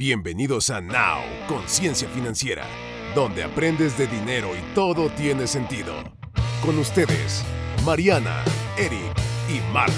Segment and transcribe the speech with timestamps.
[0.00, 2.64] Bienvenidos a Now, Conciencia Financiera,
[3.14, 5.92] donde aprendes de dinero y todo tiene sentido.
[6.64, 7.44] Con ustedes,
[7.84, 8.42] Mariana,
[8.78, 9.14] Eric
[9.50, 9.92] y Marco.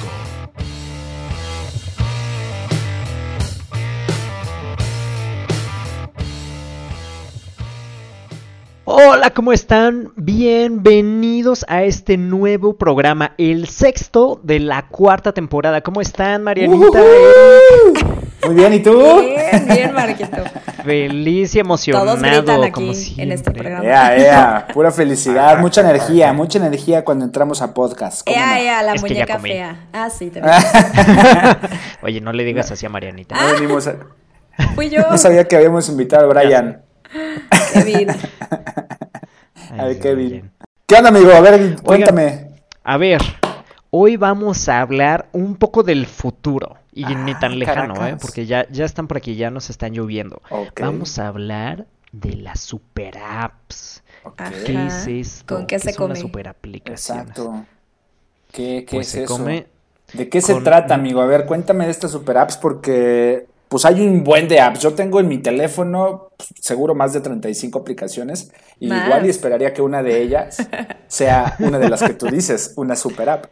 [8.87, 10.13] Hola, ¿cómo están?
[10.17, 15.81] Bienvenidos a este nuevo programa, el sexto de la cuarta temporada.
[15.81, 17.01] ¿Cómo están, Marianita?
[18.45, 18.93] Muy bien, ¿y tú?
[19.21, 20.37] Bien, bien, Marquito.
[20.85, 23.85] Feliz y emocionado, Todos gritan aquí como en este programa.
[23.85, 28.27] Ea, ea, pura felicidad, mucha energía, mucha energía cuando entramos a podcast.
[28.27, 28.55] ¿cómo Ea, no?
[28.57, 29.87] ea, la Es muñeca fea.
[29.93, 30.55] Ah, sí, también.
[32.03, 33.37] Oye, no le digas así a Marianita.
[33.37, 33.95] No venimos a-
[34.75, 36.83] Fui yo, no sabía que habíamos invitado a Brian.
[37.73, 38.09] Kevin.
[39.71, 40.31] Ay, A ver, Kevin.
[40.31, 40.51] bien.
[40.87, 41.31] ¿Qué onda, amigo?
[41.33, 42.49] A ver, cuéntame.
[42.83, 43.21] A ver,
[43.91, 46.77] hoy vamos a hablar un poco del futuro.
[46.93, 48.17] Y ni tan Ah, lejano, ¿eh?
[48.17, 50.43] Porque ya, ya están por aquí, ya nos están lloviendo.
[50.79, 54.03] Vamos a hablar de las super apps.
[54.45, 55.57] ¿Qué es esto?
[55.57, 56.21] ¿Con qué se son las come?
[56.21, 57.29] super aplicaciones?
[57.29, 57.67] Exacto.
[58.53, 59.35] ¿Qué, qué Pues es se eso?
[59.35, 59.67] come
[60.13, 61.23] ¿De qué se con- trata, amigo?
[61.23, 64.81] A ver, cuéntame de estas super apps porque pues hay un buen de apps.
[64.81, 69.07] Yo tengo en mi teléfono pues, seguro más de 35 aplicaciones y Más.
[69.07, 70.59] igual y esperaría que una de ellas
[71.09, 73.47] sea una de las que tú dices, una super app.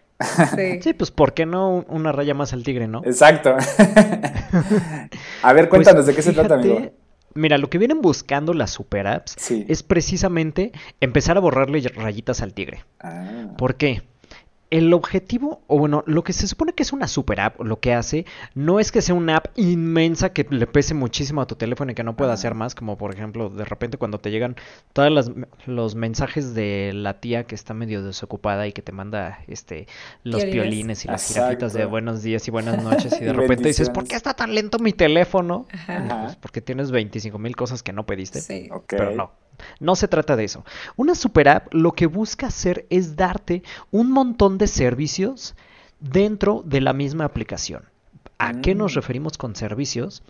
[0.55, 0.79] Sí.
[0.83, 3.01] Sí, pues ¿por qué no un- una raya más al tigre, no?
[3.05, 3.57] Exacto.
[5.43, 6.91] A ver, Pues, cuéntanos de qué se trata, amigo.
[7.35, 9.65] Mira, lo que vienen buscando las super apps Sí.
[9.69, 12.85] es precisamente empezar a borrarle rayitas al tigre.
[13.01, 14.03] Ah, ¿Por qué?
[14.71, 17.93] El objetivo, o bueno, lo que se supone que es una super app, lo que
[17.93, 21.91] hace, no es que sea una app inmensa que le pese muchísimo a tu teléfono
[21.91, 24.55] y que no pueda hacer más, como por ejemplo, de repente cuando te llegan
[24.93, 25.31] todos las-
[25.67, 29.89] los mensajes de la tía que está medio desocupada y que te manda este
[30.23, 30.53] los Piolines.
[30.63, 31.47] piolines y las Exacto.
[31.49, 34.35] jirafitas de buenos días y buenas noches y de Y repente dices, ¿por qué está
[34.35, 35.67] tan lento mi teléfono?
[35.73, 36.23] Ajá.
[36.27, 38.41] Pues, porque tienes 25 mil cosas que no pediste.
[38.41, 38.69] Sí.
[38.71, 38.85] ok.
[38.87, 39.33] Pero no,
[39.79, 40.65] no se trata de eso.
[40.97, 45.55] Una super app lo que busca hacer es darte un montón de servicios
[46.01, 47.85] dentro de la misma aplicación.
[48.39, 48.97] ¿A qué nos Mm.
[48.97, 50.23] referimos con servicios?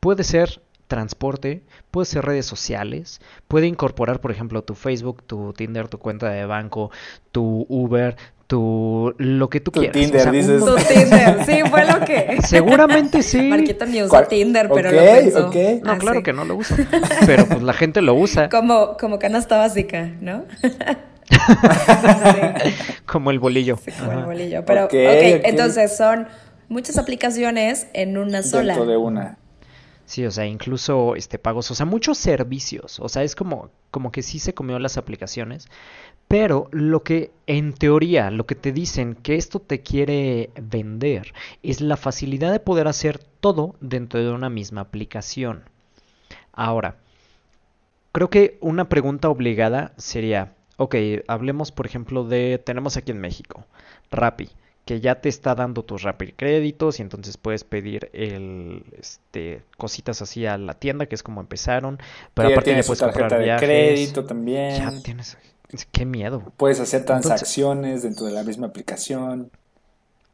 [0.00, 5.88] Puede ser transporte, puede ser redes sociales, puede incorporar, por ejemplo, tu Facebook, tu Tinder,
[5.88, 6.92] tu cuenta de banco,
[7.32, 9.94] tu Uber, tu lo que tú Tu quieras.
[9.96, 10.64] Tinder, un dices.
[10.64, 12.38] Tu Tinder, sí, fue lo que.
[12.46, 13.42] Seguramente sí.
[13.42, 14.28] Marquito ni usó ¿Cuál?
[14.28, 15.46] Tinder, pero Ok, lo pensó.
[15.48, 15.56] ok.
[15.84, 16.22] No, Ah, claro sí.
[16.22, 16.74] que no lo uso.
[17.26, 18.48] Pero pues la gente lo usa.
[18.48, 20.44] Como, como canasta básica, ¿no?
[23.06, 23.78] Como el bolillo.
[23.84, 24.64] Sí, como el bolillo.
[24.64, 25.40] Pero, Ok, ok, ok.
[25.44, 26.28] entonces son
[26.68, 28.74] muchas aplicaciones en una sola.
[28.74, 29.38] Dentro de una.
[30.04, 34.12] Sí, o sea, incluso este pagos, o sea, muchos servicios, o sea, es como como
[34.12, 35.68] que sí se comió las aplicaciones,
[36.28, 41.32] pero lo que en teoría, lo que te dicen que esto te quiere vender
[41.62, 45.62] es la facilidad de poder hacer todo dentro de una misma aplicación.
[46.52, 46.96] Ahora,
[48.10, 50.96] creo que una pregunta obligada sería, ok,
[51.28, 53.64] hablemos por ejemplo de, tenemos aquí en México,
[54.10, 54.48] Rappi,
[54.86, 60.22] que ya te está dando tus Rappi créditos y entonces puedes pedir el, este, cositas
[60.22, 61.98] así a la tienda, que es como empezaron,
[62.34, 63.68] pero ya aparte ya puedes comprar de viajes.
[63.68, 64.76] crédito también.
[64.76, 65.36] Ya tienes,
[65.92, 66.52] qué miedo.
[66.56, 69.50] Puedes hacer Entonces- transacciones dentro de la misma aplicación.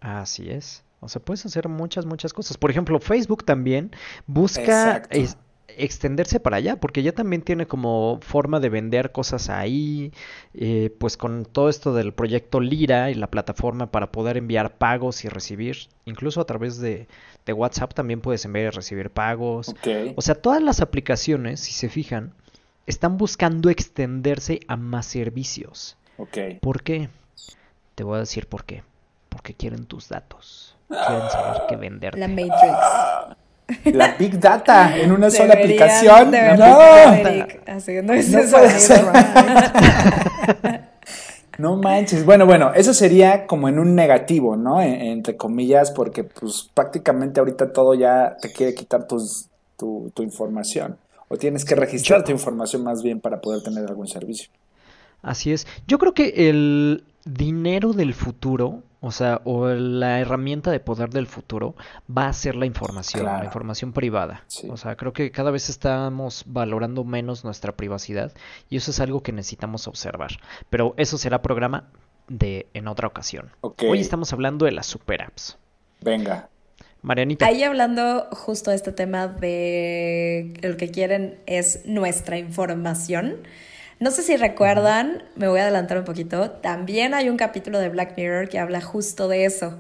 [0.00, 0.82] Así es.
[1.00, 2.56] O sea, puedes hacer muchas, muchas cosas.
[2.56, 3.91] Por ejemplo, Facebook también
[4.26, 5.37] busca es-
[5.69, 10.12] extenderse para allá, porque ya también tiene como forma de vender cosas ahí,
[10.54, 15.25] eh, pues con todo esto del proyecto Lira y la plataforma para poder enviar pagos
[15.25, 17.09] y recibir, incluso a través de,
[17.47, 19.70] de WhatsApp también puedes enviar y recibir pagos.
[19.70, 19.88] Ok.
[20.16, 22.34] O sea, todas las aplicaciones, si se fijan,
[22.87, 25.97] están buscando extenderse a más servicios.
[26.19, 26.38] Ok.
[26.60, 27.09] ¿Por qué?
[27.94, 28.82] Te voy a decir por qué.
[29.28, 30.76] Porque quieren tus datos.
[30.88, 32.19] Quieren saber qué venderte.
[32.19, 32.75] La Matrix.
[33.94, 36.31] La Big Data en una sola aplicación.
[36.31, 36.66] No.
[37.66, 38.20] haciendo No
[38.50, 39.12] puede sonido.
[41.59, 42.25] No manches.
[42.25, 44.81] Bueno, bueno, eso sería como en un negativo, ¿no?
[44.81, 50.22] En- entre comillas, porque pues prácticamente ahorita todo ya te quiere quitar tus, tu, tu
[50.22, 50.97] información.
[51.32, 54.50] O tienes que registrar tu información más bien para poder tener algún servicio.
[55.23, 55.67] Así es.
[55.87, 61.26] Yo creo que el dinero del futuro, o sea, o la herramienta de poder del
[61.26, 61.75] futuro,
[62.06, 63.38] va a ser la información, Claro.
[63.38, 64.44] la información privada.
[64.46, 64.69] Sí.
[64.70, 68.32] O sea, creo que cada vez estamos valorando menos nuestra privacidad
[68.69, 70.32] y eso es algo que necesitamos observar.
[70.69, 71.88] Pero eso será programa
[72.28, 73.49] de en otra ocasión.
[73.62, 75.56] Hoy estamos hablando de las super apps.
[76.02, 76.50] Venga.
[77.02, 77.46] Marianita.
[77.46, 83.38] Ahí hablando justo de este tema de lo que quieren es nuestra información.
[83.99, 87.88] No sé si recuerdan, me voy a adelantar un poquito, también hay un capítulo de
[87.88, 89.78] Black Mirror que habla justo de eso,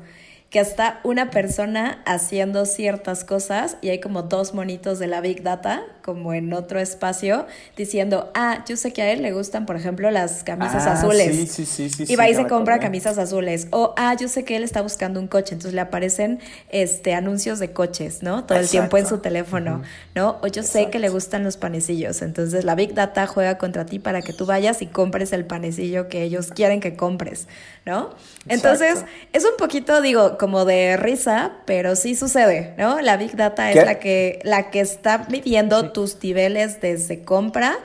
[0.52, 5.42] que está una persona haciendo ciertas cosas y hay como dos monitos de la Big
[5.42, 9.76] Data, como en otro espacio, diciendo, ah, yo sé que a él le gustan, por
[9.76, 11.34] ejemplo, las camisas Ah, azules.
[11.34, 12.86] sí, sí, sí, sí, y sí, va y se compra acordé.
[12.88, 13.66] camisas azules.
[13.70, 16.38] O, ah, yo sé que él está buscando un coche, entonces le aparecen
[16.68, 18.44] este, anuncios de coches, ¿no?
[18.44, 19.80] Todo el tiempo en su teléfono,
[20.14, 20.38] ¿no?
[20.42, 23.98] O yo sé que le gustan los panecillos, entonces la Big Data juega contra ti
[23.98, 27.48] para que tú vayas y compres el panecillo que ellos quieren que compres,
[27.86, 28.10] ¿no?
[28.48, 33.00] Entonces, es un poquito, digo, como de risa, pero sí sucede, ¿no?
[33.00, 33.84] La Big Data es ¿Qué?
[33.84, 37.76] la que, la que está midiendo tus niveles desde compra,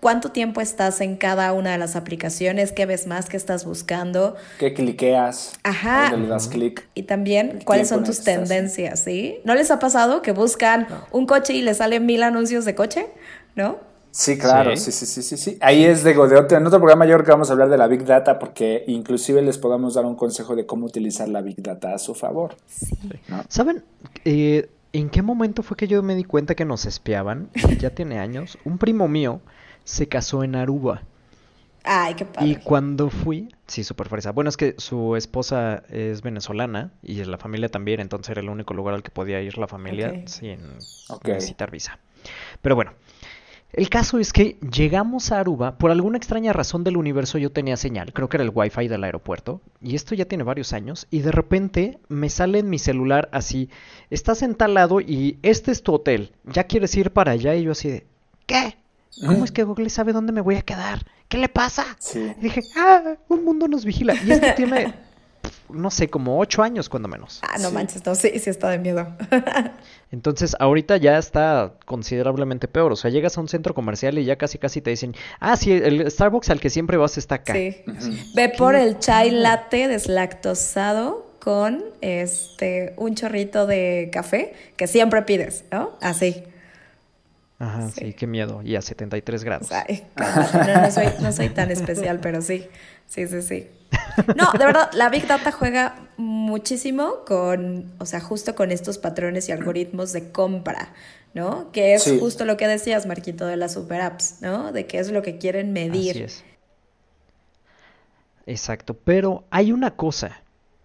[0.00, 4.34] cuánto tiempo estás en cada una de las aplicaciones, qué ves más, qué estás buscando,
[4.58, 5.52] Que cliqueas.
[5.62, 6.16] Ajá.
[6.16, 6.88] le das clic.
[6.94, 9.40] y también cuáles son tus tendencias, ¿sí?
[9.44, 13.08] ¿No les ha pasado que buscan un coche y les salen mil anuncios de coche?
[13.56, 13.78] ¿No?
[14.16, 14.90] Sí, claro, Sí.
[14.90, 15.58] sí, sí, sí, sí, sí.
[15.60, 17.76] Ahí es de, de otro, en otro programa yo creo que vamos a hablar de
[17.76, 21.62] la Big Data porque inclusive les podamos dar un consejo de cómo utilizar la Big
[21.62, 22.56] Data a su favor.
[23.28, 23.44] ¿no?
[23.48, 23.84] ¿Saben
[24.24, 27.50] eh, en qué momento fue que yo me di cuenta que nos espiaban?
[27.78, 28.56] Ya tiene años.
[28.64, 29.42] Un primo mío
[29.84, 31.02] se casó en Aruba.
[31.84, 32.48] Ay, qué padre.
[32.48, 34.32] Y cuando fui, sí, súper fresa.
[34.32, 38.72] Bueno, es que su esposa es venezolana y la familia también, entonces era el único
[38.72, 40.58] lugar al que podía ir la familia sin
[41.22, 41.98] necesitar visa.
[42.62, 42.92] Pero bueno,
[43.72, 47.76] el caso es que llegamos a Aruba, por alguna extraña razón del universo yo tenía
[47.76, 51.20] señal, creo que era el wifi del aeropuerto, y esto ya tiene varios años, y
[51.20, 53.68] de repente me sale en mi celular así,
[54.10, 57.64] estás en tal lado y este es tu hotel, ya quieres ir para allá, y
[57.64, 58.06] yo así de,
[58.46, 58.76] ¿qué?
[59.24, 61.06] ¿Cómo es que Google sabe dónde me voy a quedar?
[61.28, 61.84] ¿Qué le pasa?
[61.98, 62.32] Sí.
[62.38, 64.14] Y dije, ah, un mundo nos vigila.
[64.24, 64.94] Y esto tiene,
[65.68, 67.40] no sé, como ocho años cuando menos.
[67.42, 67.74] Ah, no Sí.
[67.74, 69.06] manches, no, sí, sí está de miedo.
[70.12, 72.92] Entonces, ahorita ya está considerablemente peor.
[72.92, 75.72] O sea, llegas a un centro comercial y ya casi casi te dicen, ah, sí,
[75.72, 77.52] el Starbucks al que siempre vas está acá.
[77.54, 77.76] Sí.
[78.34, 85.64] Ve por el chai latte deslactosado con este un chorrito de café que siempre pides,
[85.70, 85.96] ¿no?
[86.00, 86.42] Así.
[87.58, 88.06] Ajá, sí.
[88.06, 88.12] Sí.
[88.14, 88.60] qué miedo.
[88.62, 89.72] Y a 73 grados.
[89.72, 90.72] Ay, cálmate.
[90.72, 92.66] no, no soy, no soy tan especial, pero sí.
[93.06, 93.68] Sí, sí, sí.
[94.36, 99.48] No, de verdad, la Big Data juega muchísimo con, o sea, justo con estos patrones
[99.48, 100.92] y algoritmos de compra,
[101.34, 101.70] ¿no?
[101.72, 102.18] Que es Sí.
[102.18, 104.72] justo lo que decías, Marquito, de las super apps, ¿no?
[104.72, 106.10] De qué es lo que quieren medir.
[106.16, 106.44] Así es.
[108.46, 110.42] Exacto, pero hay una cosa,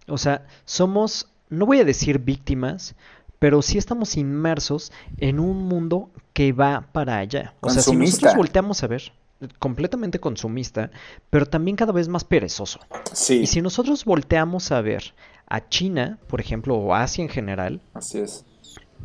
[0.08, 2.94] o sea, somos, no voy a decir víctimas,
[3.42, 7.54] pero sí estamos inmersos en un mundo que va para allá.
[7.60, 9.12] O sea, si nosotros volteamos a ver,
[9.58, 10.92] completamente consumista,
[11.28, 12.78] pero también cada vez más perezoso.
[13.12, 15.12] Sí, Y si nosotros volteamos a ver
[15.48, 18.44] a China, por ejemplo, o Asia en general, así es.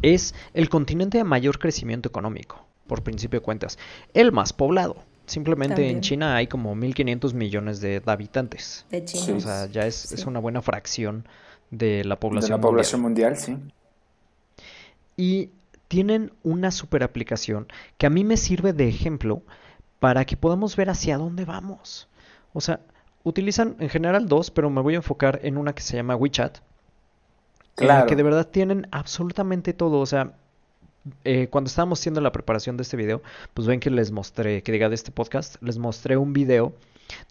[0.03, 3.79] es el continente de mayor crecimiento económico, por principio de cuentas.
[4.13, 4.97] El más poblado.
[5.25, 5.95] Simplemente También.
[5.95, 8.85] en China hay como 1.500 millones de habitantes.
[8.91, 9.41] De O chinos.
[9.41, 11.27] sea, ya es, es una buena fracción
[11.71, 12.51] de la De población.
[12.51, 12.71] la mundial.
[12.71, 13.57] población mundial, sí.
[15.17, 15.49] Y
[15.87, 17.67] tienen una super aplicación
[17.97, 19.41] que a mí me sirve de ejemplo
[19.99, 22.07] para que podamos ver hacia dónde vamos.
[22.53, 22.79] O sea,
[23.23, 26.57] utilizan en general dos, pero me voy a enfocar en una que se llama WeChat.
[27.77, 28.07] en la Claro.
[28.07, 29.99] que de verdad tienen absolutamente todo.
[29.99, 30.33] O sea,
[31.23, 33.21] eh, cuando estábamos haciendo la preparación de este video,
[33.53, 36.73] pues ven que les mostré, que diga de este podcast, les mostré un video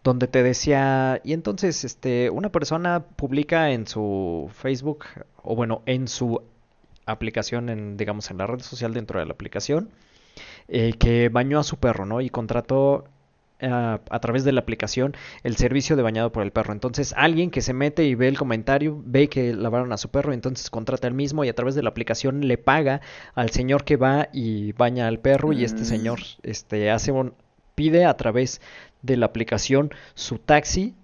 [0.03, 5.05] donde te decía, y entonces este, una persona publica en su Facebook,
[5.43, 6.41] o bueno, en su
[7.07, 9.91] aplicación, en, digamos, en la red social dentro de la aplicación,
[10.69, 12.21] eh, que bañó a su perro, ¿no?
[12.21, 13.05] Y contrató
[13.59, 16.73] eh, a través de la aplicación el servicio de bañado por el perro.
[16.75, 20.33] Entonces, alguien que se mete y ve el comentario, ve que lavaron a su perro,
[20.35, 23.01] entonces contrata el mismo y a través de la aplicación le paga
[23.35, 25.85] al señor que va y baña al perro y este Mm.
[25.85, 27.35] señor este hace un
[27.75, 28.61] pide a través
[29.03, 30.95] de la aplicación su taxi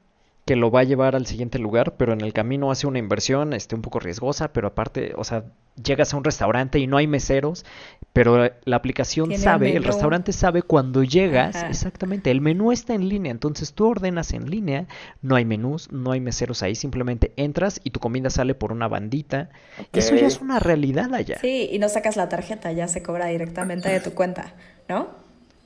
[0.44, 3.52] que lo va a llevar al siguiente lugar, pero en el camino hace una inversión
[3.52, 5.44] este un poco riesgosa, pero aparte, o sea,
[5.82, 7.64] llegas a un restaurante y no hay meseros,
[8.12, 11.68] pero la aplicación sabe, el restaurante sabe cuando llegas, Ajá.
[11.68, 14.86] exactamente, el menú está en línea, entonces tú ordenas en línea,
[15.22, 18.88] no hay menús, no hay meseros ahí, simplemente entras y tu comida sale por una
[18.88, 19.50] bandita.
[19.92, 21.38] Y eso ya es una realidad allá.
[21.40, 24.54] Sí, y no sacas la tarjeta, ya se cobra directamente de tu cuenta,
[24.88, 25.08] ¿no?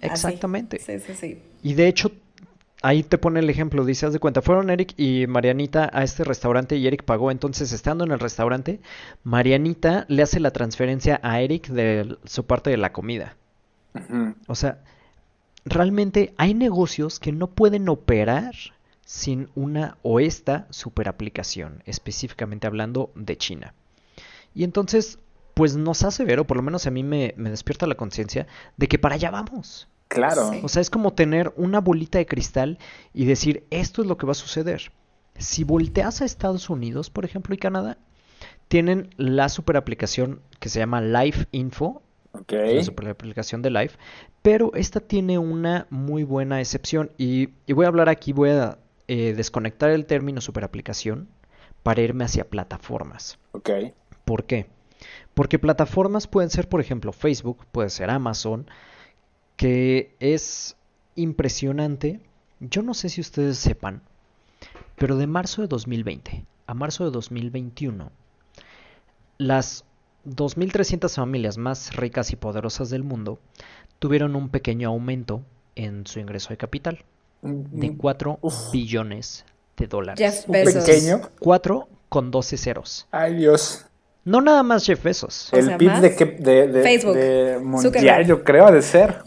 [0.02, 0.26] Así.
[0.26, 0.78] Exactamente.
[0.78, 1.42] Sí, sí, sí.
[1.62, 2.12] Y de hecho,
[2.82, 6.24] ahí te pone el ejemplo, dice, haz de cuenta, fueron Eric y Marianita a este
[6.24, 8.80] restaurante y Eric pagó, entonces estando en el restaurante,
[9.24, 13.36] Marianita le hace la transferencia a Eric de su parte de la comida.
[14.46, 14.82] O sea,
[15.64, 18.54] realmente hay negocios que no pueden operar
[19.06, 23.72] sin una o esta super aplicación, específicamente hablando de China.
[24.54, 25.18] Y entonces,
[25.54, 28.46] pues nos hace ver, o por lo menos a mí me, me despierta la conciencia,
[28.76, 29.88] de que para allá vamos.
[30.16, 30.50] Claro.
[30.52, 30.60] Sí.
[30.62, 32.78] O sea, es como tener una bolita de cristal
[33.14, 34.92] y decir, esto es lo que va a suceder.
[35.38, 37.98] Si volteas a Estados Unidos, por ejemplo, y Canadá,
[38.68, 42.52] tienen la super aplicación que se llama Live Info, Ok.
[42.52, 43.92] la super aplicación de Live,
[44.42, 48.78] pero esta tiene una muy buena excepción y, y voy a hablar aquí, voy a
[49.08, 51.28] eh, desconectar el término super aplicación
[51.82, 53.38] para irme hacia plataformas.
[53.52, 53.70] Ok.
[54.24, 54.66] ¿Por qué?
[55.34, 58.66] Porque plataformas pueden ser, por ejemplo, Facebook, puede ser Amazon,
[59.56, 60.76] que es
[61.14, 62.20] impresionante.
[62.60, 64.02] Yo no sé si ustedes sepan,
[64.96, 68.10] pero de marzo de 2020 a marzo de 2021,
[69.38, 69.84] las
[70.26, 73.38] 2.300 familias más ricas y poderosas del mundo
[73.98, 75.42] tuvieron un pequeño aumento
[75.76, 77.04] en su ingreso de capital
[77.42, 78.72] de 4 Uf.
[78.72, 79.44] billones
[79.76, 80.18] de dólares.
[80.18, 80.84] Jeff Un Bezos.
[80.84, 81.20] pequeño.
[81.38, 83.06] 4 con 12 ceros.
[83.12, 83.84] Ay, Dios.
[84.24, 85.52] No nada más Jeff Bezos.
[85.52, 86.08] O El PIB de,
[86.40, 87.14] de, de- Facebook.
[87.14, 88.26] de mundial, Zuckerberg.
[88.26, 89.18] yo creo, ha de ser.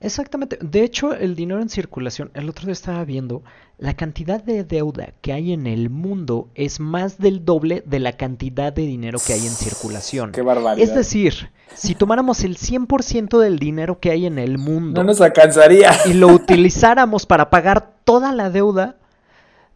[0.00, 0.58] Exactamente.
[0.60, 3.42] De hecho, el dinero en circulación, el otro día estaba viendo,
[3.78, 8.12] la cantidad de deuda que hay en el mundo es más del doble de la
[8.12, 10.32] cantidad de dinero que hay en circulación.
[10.32, 10.86] Qué barbaridad.
[10.86, 15.20] Es decir, si tomáramos el 100% del dinero que hay en el mundo No nos
[15.20, 15.92] alcanzaría.
[16.06, 18.96] y lo utilizáramos para pagar toda la deuda,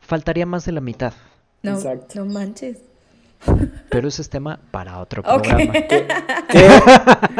[0.01, 1.15] faltaría más de la mitad.
[1.63, 2.25] No, Exacto.
[2.25, 2.79] no manches.
[3.89, 5.73] Pero ese es tema para otro programa.
[6.49, 6.69] ¿Qué,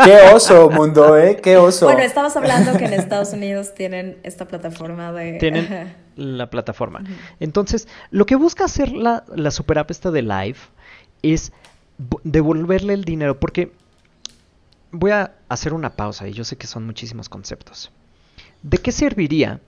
[0.05, 1.39] qué oso, mundo, ¿eh?
[1.43, 1.87] Qué oso.
[1.87, 5.35] Bueno, estabas hablando que en Estados Unidos tienen esta plataforma de...
[5.41, 7.03] tienen la plataforma.
[7.39, 10.59] Entonces, lo que busca hacer la, la super app esta de Live
[11.23, 11.53] es
[11.99, 13.73] vo- devolverle el dinero, porque
[14.91, 17.91] voy a hacer una pausa y yo sé que son muchísimos conceptos.
[18.63, 19.61] ¿De qué serviría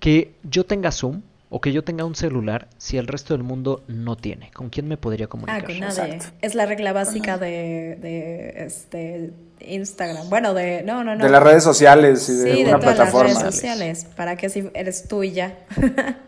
[0.00, 1.22] que yo tenga Zoom
[1.54, 4.50] o que yo tenga un celular si el resto del mundo no tiene?
[4.52, 5.64] ¿Con quién me podría Ah, comunicar?
[5.64, 6.14] con nadie.
[6.14, 6.36] Exacto.
[6.40, 10.30] Es la regla básica de, de este Instagram.
[10.30, 10.82] Bueno, de...
[10.82, 11.22] No, no, no.
[11.24, 13.28] De las redes sociales y de Sí, de una todas plataforma.
[13.34, 14.06] las redes sociales.
[14.16, 15.58] ¿Para que si eres tú y ya?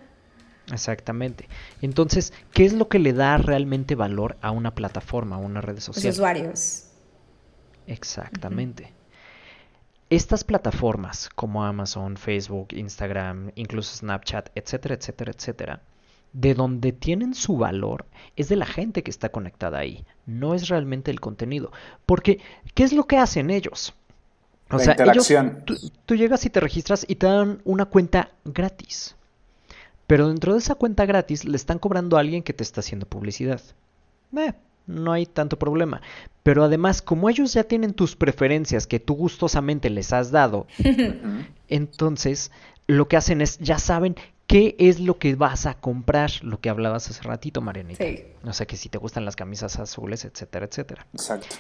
[0.72, 1.48] Exactamente.
[1.82, 5.74] Entonces, ¿qué es lo que le da realmente valor a una plataforma, a una red
[5.76, 6.12] Los social?
[6.12, 6.84] usuarios.
[7.86, 8.92] Exactamente.
[10.14, 15.80] Estas plataformas como Amazon, Facebook, Instagram, incluso Snapchat, etcétera, etcétera, etcétera,
[16.32, 18.06] de donde tienen su valor
[18.36, 21.72] es de la gente que está conectada ahí, no es realmente el contenido.
[22.06, 22.40] Porque,
[22.74, 23.94] ¿qué es lo que hacen ellos?
[24.70, 25.28] O La sea, ellos,
[25.64, 25.74] tú,
[26.06, 29.16] tú llegas y te registras y te dan una cuenta gratis.
[30.06, 33.06] Pero dentro de esa cuenta gratis le están cobrando a alguien que te está haciendo
[33.06, 33.60] publicidad.
[34.36, 34.52] Eh,
[34.86, 36.00] no hay tanto problema.
[36.42, 40.66] Pero además, como ellos ya tienen tus preferencias que tú gustosamente les has dado,
[41.68, 42.50] entonces
[42.86, 46.68] lo que hacen es, ya saben qué es lo que vas a comprar, lo que
[46.68, 48.04] hablabas hace ratito, Marianita.
[48.04, 48.24] Sí.
[48.44, 51.06] O sea, que si te gustan las camisas azules, etcétera, etcétera.
[51.12, 51.56] Exacto.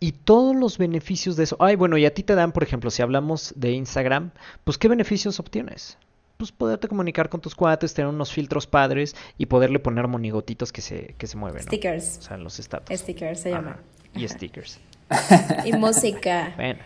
[0.00, 1.56] Y todos los beneficios de eso.
[1.58, 4.30] Ay, bueno, y a ti te dan, por ejemplo, si hablamos de Instagram,
[4.62, 5.98] pues ¿qué beneficios obtienes?
[6.38, 10.80] Pues poderte comunicar con tus cuates, tener unos filtros padres y poderle poner monigotitos que
[10.80, 11.58] se, que se mueven.
[11.58, 11.66] ¿no?
[11.66, 12.18] Stickers.
[12.18, 12.96] O sea, los estatus.
[12.98, 13.72] Stickers se llama.
[13.72, 13.80] Ajá,
[14.14, 14.78] Y stickers.
[15.64, 16.54] Y música.
[16.56, 16.78] Bueno,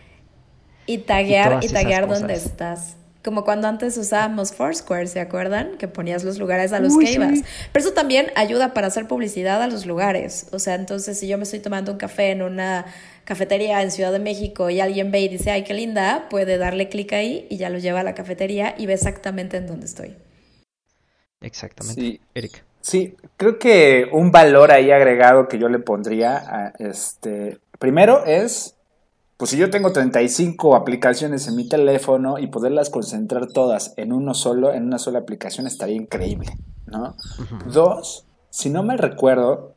[0.87, 2.97] Y taguear, y, esas taguear dónde estás.
[3.23, 5.77] Como cuando antes usábamos Foursquare, ¿se acuerdan?
[5.79, 7.15] Que ponías los lugares a los Uy, que sí.
[7.15, 7.41] ibas.
[7.73, 10.49] Pero eso también ayuda para hacer publicidad a los lugares.
[10.53, 12.85] O sea, entonces si yo me estoy tomando un café en una
[13.25, 16.89] cafetería en Ciudad de México y alguien ve y dice, ay, qué linda, puede darle
[16.89, 20.17] clic ahí y ya lo lleva a la cafetería y ve exactamente en dónde estoy.
[21.41, 22.01] exactamente.
[22.01, 22.21] Sí.
[22.35, 22.65] Eric.
[22.81, 28.75] Sí, creo que un valor ahí agregado que yo le pondría, a este, primero es,
[29.43, 34.35] pues si yo tengo 35 aplicaciones en mi teléfono y poderlas concentrar todas en uno
[34.35, 36.53] solo, en una sola aplicación, estaría increíble,
[36.87, 37.17] ¿no?
[37.67, 39.75] Dos, si no me recuerdo,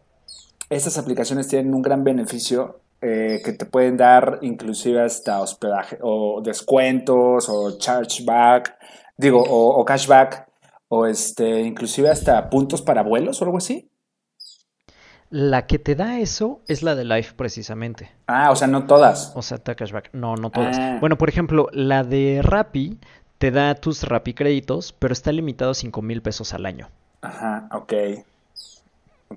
[0.70, 6.44] estas aplicaciones tienen un gran beneficio eh, que te pueden dar inclusive hasta hospedaje o
[6.44, 8.78] descuentos o chargeback,
[9.18, 10.48] digo, o, o cashback
[10.90, 13.90] o este, inclusive hasta puntos para vuelos o algo así.
[15.32, 18.12] La que te da eso es la de Life precisamente.
[18.28, 19.32] Ah, o sea, no todas.
[19.36, 20.10] O sea, te cashback.
[20.14, 20.78] No, no todas.
[20.78, 20.98] Ah.
[21.00, 22.98] Bueno, por ejemplo, la de Rappi
[23.38, 26.90] te da tus Rappi créditos, pero está limitado a 5 mil pesos al año.
[27.22, 27.94] Ajá, ok.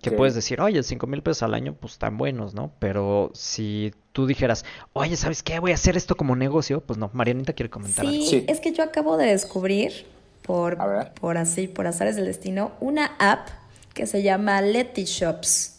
[0.03, 2.71] Que puedes decir, oye, 5 mil pesos al año, pues están buenos, ¿no?
[2.79, 5.59] Pero si tú dijeras, oye, ¿sabes qué?
[5.59, 8.17] Voy a haer esto como negocio, pues no, Marianita quiere comentar algo.
[8.23, 8.45] Sí, Sí.
[8.47, 10.07] es que yo acabo de descubrir,
[10.43, 10.79] por,
[11.15, 13.49] por así, por azares del destino, una app
[13.95, 15.78] que se llama Letty Shops.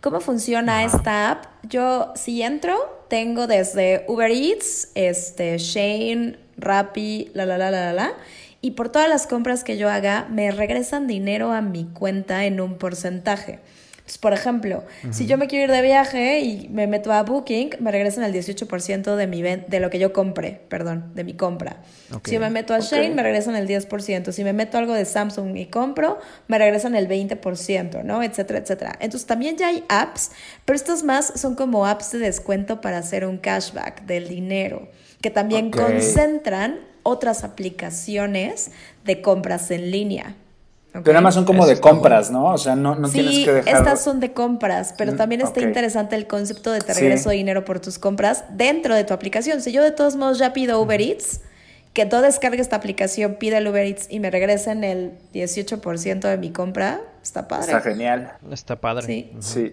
[0.00, 1.46] ¿Cómo funciona esta app?
[1.62, 7.92] Yo, si entro, tengo desde Uber Eats, este, Shane, Rappi, la, la, la, la, la,
[7.92, 8.12] la,
[8.60, 12.60] y por todas las compras que yo haga, me regresan dinero a mi cuenta en
[12.60, 13.60] un porcentaje.
[14.06, 17.70] Entonces, por ejemplo, si yo me quiero ir de viaje y me meto a Booking,
[17.80, 21.82] me regresan el 18% de, mi de lo que yo compré, perdón, de mi compra.
[22.22, 24.30] Si me meto a Shane, me regresan el 10%.
[24.30, 28.22] Si me meto algo de Samsung y compro, me regresan el 20%, ¿no?
[28.22, 28.92] Etcétera, etcétera.
[29.00, 30.30] Entonces, también ya hay apps,
[30.64, 34.88] pero estas más son como apps de descuento para hacer un cashback del dinero,
[35.20, 38.70] que también concentran otras aplicaciones
[39.04, 40.36] de compras en línea.
[41.02, 42.52] Pero nada más son como de compras, ¿no?
[42.52, 43.76] O sea, no, no tienes que dejar...
[43.76, 47.64] estas son de compras, pero mm, también está interesante el concepto de te regreso dinero
[47.64, 49.60] por tus compras dentro de tu aplicación.
[49.60, 51.40] Si yo de todos modos ya pido Uber Eats,
[51.92, 56.36] que tú descargue esta aplicación, pida el Uber Eats y me regresen el 18% de
[56.36, 57.72] mi compra, está padre.
[57.72, 58.32] Está genial.
[58.50, 59.06] Está padre.
[59.06, 59.32] Sí.
[59.40, 59.72] Sí.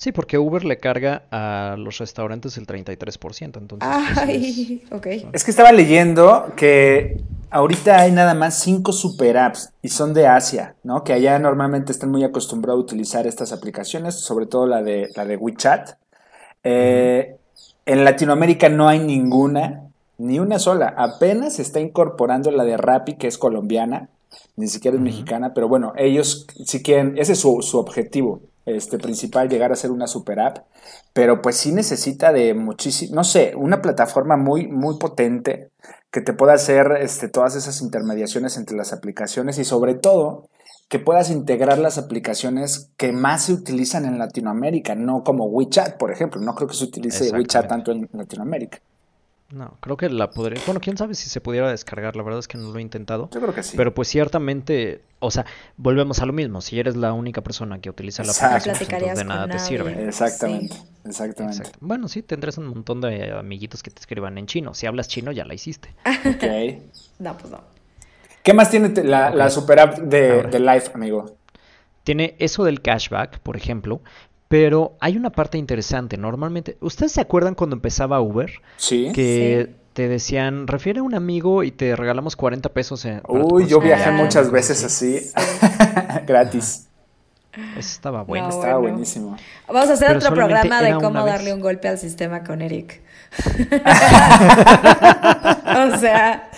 [0.00, 3.86] Sí, porque Uber le carga a los restaurantes el 33%, entonces...
[3.86, 5.06] Pues, Ay, ok.
[5.34, 10.26] Es que estaba leyendo que ahorita hay nada más cinco super apps y son de
[10.26, 11.04] Asia, ¿no?
[11.04, 15.26] Que allá normalmente están muy acostumbrados a utilizar estas aplicaciones, sobre todo la de, la
[15.26, 15.90] de WeChat.
[16.64, 17.36] Eh,
[17.84, 19.82] en Latinoamérica no hay ninguna,
[20.16, 20.94] ni una sola.
[20.96, 24.08] Apenas se está incorporando la de Rappi, que es colombiana,
[24.56, 28.40] ni siquiera es mexicana, pero bueno, ellos sí quieren, ese es su, su objetivo
[28.76, 30.58] este, principal, llegar a ser una super app,
[31.12, 35.70] pero pues sí necesita de muchísimo, no sé, una plataforma muy, muy potente
[36.10, 40.48] que te pueda hacer este, todas esas intermediaciones entre las aplicaciones y sobre todo
[40.90, 46.10] que puedas integrar las aplicaciones que más se utilizan en Latinoamérica, no como WeChat, por
[46.10, 46.40] ejemplo.
[46.40, 48.80] No creo que se utilice WeChat tanto en Latinoamérica.
[49.52, 50.62] No, creo que la podría.
[50.64, 52.14] Bueno, quién sabe si se pudiera descargar.
[52.14, 53.28] La verdad es que no lo he intentado.
[53.32, 53.76] Yo creo que sí.
[53.76, 55.44] Pero pues ciertamente, o sea,
[55.76, 56.60] volvemos a lo mismo.
[56.60, 60.06] Si eres la única persona que utiliza la aplicación, pues, de nada te sirve.
[60.06, 61.70] Exactamente, exactamente.
[61.80, 64.72] Bueno, sí, tendrás un montón de amiguitos que te escriban en chino.
[64.74, 65.94] Si hablas chino, ya la hiciste.
[66.30, 66.44] Ok.
[67.18, 67.60] no, pues no.
[68.42, 71.36] ¿Qué más tiene la, super app de, de Life, amigo?
[72.04, 74.00] Tiene eso del cashback, por ejemplo,
[74.50, 76.16] pero hay una parte interesante.
[76.16, 78.50] Normalmente, ¿ustedes se acuerdan cuando empezaba Uber?
[78.78, 79.12] Sí.
[79.14, 83.04] Que te decían, refiere a un amigo y te regalamos 40 pesos.
[83.04, 85.20] En, Uy, yo viajé muchas veces así,
[86.26, 86.88] gratis.
[87.52, 88.48] Eso estaba bueno.
[88.48, 89.36] estaba buenísimo.
[89.68, 93.02] Vamos a hacer otro programa de cómo darle un golpe al sistema con Eric.
[95.92, 96.50] o sea,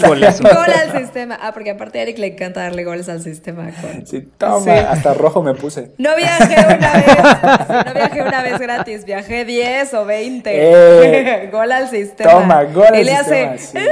[0.00, 1.38] gol al sistema.
[1.40, 3.70] Ah, porque aparte a Eric le encanta darle goles al sistema.
[4.04, 5.92] Sí, toma, hasta rojo me puse.
[5.98, 10.50] No viajé una vez, no viajé una vez gratis, viajé 10 o 20.
[10.54, 12.30] Eh, gol al sistema.
[12.32, 13.52] Toma, gol al y le sistema.
[13.52, 13.90] Hace,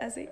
[0.00, 0.28] así.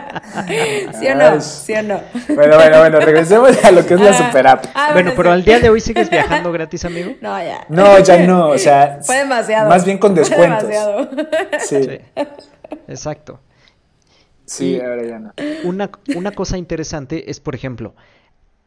[1.00, 1.40] ¿Sí o no?
[1.40, 2.00] ¿Sí o no?
[2.34, 4.64] Bueno, bueno, bueno, regresemos a lo que es la ah, super app.
[4.74, 7.12] Ah, bueno, pero al día de hoy sigues viajando gratis, amigo.
[7.20, 7.66] No, ya.
[7.68, 8.98] No, ya no, o sea.
[9.02, 9.68] Fue demasiado.
[9.68, 10.64] Más bien con descuentos.
[10.64, 11.10] Fue demasiado.
[11.60, 12.00] Sí.
[12.88, 13.40] Exacto.
[14.46, 15.32] Sí, ahora ya no.
[15.64, 17.94] Una, una cosa interesante es, por ejemplo,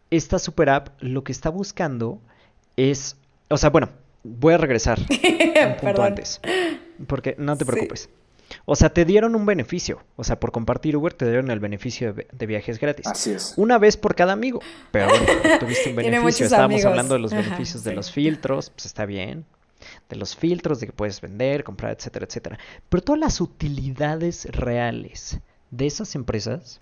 [0.09, 2.19] esta super app lo que está buscando
[2.75, 3.17] es.
[3.49, 3.89] O sea, bueno,
[4.23, 6.41] voy a regresar un punto antes.
[7.07, 8.09] Porque no te preocupes.
[8.65, 10.01] O sea, te dieron un beneficio.
[10.15, 13.07] O sea, por compartir Uber te dieron el beneficio de, viajes gratis.
[13.07, 13.53] Así es.
[13.57, 14.61] Una vez por cada amigo.
[14.91, 15.25] Pero bueno,
[15.59, 16.45] tuviste un beneficio.
[16.45, 18.69] Estábamos hablando de los beneficios de los filtros.
[18.69, 19.45] Pues está bien.
[20.09, 22.57] De los filtros, de que puedes vender, comprar, etcétera, etcétera.
[22.89, 25.39] Pero todas las utilidades reales
[25.71, 26.79] de esas empresas,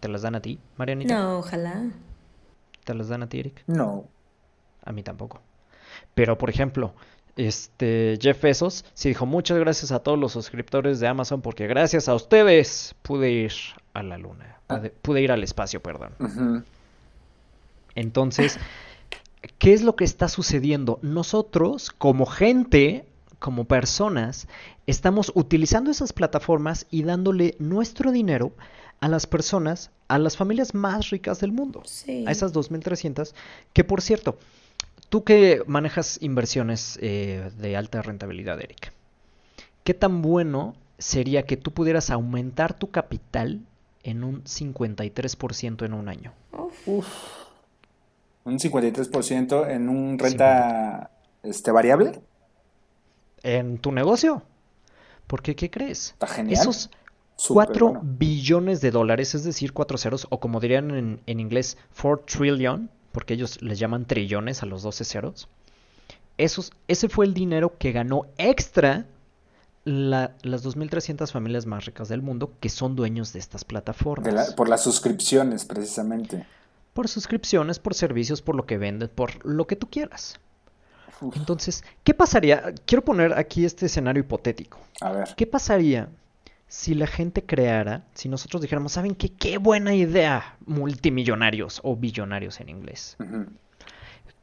[0.00, 1.14] ¿te las dan a ti, Marianita?
[1.14, 1.90] No, ojalá.
[2.84, 3.62] ¿Te las dan a ti, Eric?
[3.66, 4.04] No.
[4.84, 5.40] A mí tampoco.
[6.14, 6.94] Pero, por ejemplo,
[7.46, 12.08] este Jeff Bezos sí dijo muchas gracias a todos los suscriptores de Amazon porque gracias
[12.08, 13.52] a ustedes pude ir
[13.94, 14.58] a la luna,
[15.02, 16.64] pude, ir al espacio, perdón.
[17.94, 18.58] Entonces,
[19.58, 20.98] ¿qué es lo que está sucediendo?
[21.02, 23.04] Nosotros, como gente,
[23.38, 24.46] como personas,
[24.86, 28.52] estamos utilizando esas plataformas y dándole nuestro dinero
[29.00, 31.82] a las personas, a las familias más ricas del mundo,
[32.26, 33.32] a esas 2.300,
[33.72, 34.38] que por cierto,
[35.10, 38.92] Tú que manejas inversiones eh, de alta rentabilidad, Eric,
[39.82, 43.60] ¿qué tan bueno sería que tú pudieras aumentar tu capital
[44.04, 46.32] en un 53% en un año?
[46.86, 47.08] Uf.
[48.44, 51.10] ¿Un 53% en un renta
[51.42, 52.20] este, variable?
[53.42, 54.44] En tu negocio.
[55.26, 56.10] Porque, ¿qué crees?
[56.10, 56.60] Está genial.
[56.60, 56.88] Esos
[57.48, 62.24] 4 billones de dólares, es decir, cuatro ceros, o como dirían en, en inglés, 4
[62.26, 65.48] trillion, porque ellos les llaman trillones a los 12 ceros.
[66.38, 69.06] Esos, ese fue el dinero que ganó extra
[69.84, 74.52] las 2.300 familias más ricas del mundo que son dueños de estas plataformas.
[74.54, 76.46] por las suscripciones, precisamente.
[76.92, 80.38] Por suscripciones, por servicios, por lo que venden, por lo que tú quieras.
[81.34, 82.74] Entonces, ¿qué pasaría?
[82.86, 84.78] Quiero poner aquí este escenario hipotético.
[85.00, 85.28] A ver.
[85.36, 86.08] ¿Qué pasaría
[86.72, 89.28] si la gente creara, si nosotros dijéramos, ¿saben qué?
[89.30, 93.16] Qué buena idea, multimillonarios o billonarios en inglés.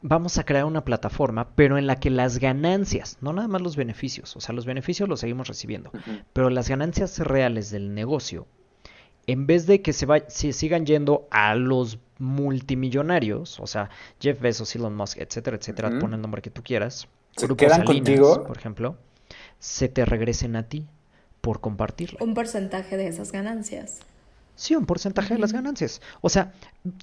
[0.02, 3.78] Vamos a crear una plataforma, pero en la que las ganancias, no nada más los
[3.78, 5.92] beneficios, o sea, los beneficios los seguimos recibiendo,
[6.34, 8.46] pero las ganancias reales del negocio,
[9.26, 14.40] en vez de que se, va- se sigan yendo a los multimillonarios, o sea, Jeff
[14.42, 16.00] Bezos, Elon Musk, etcétera, etcétera, Ujú.
[16.00, 18.44] pon el nombre que tú quieras, ¿Se quedan Salinas, contigo?
[18.46, 18.98] por ejemplo,
[19.60, 20.88] se te regresen a ti
[21.48, 22.20] por compartirlo.
[22.20, 24.00] Un porcentaje de esas ganancias.
[24.56, 26.02] Sí, un porcentaje de las ganancias.
[26.20, 26.52] O sea,